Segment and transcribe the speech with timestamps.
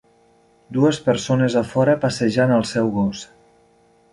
[0.77, 3.23] Dues persones a fora passejant el seu gos.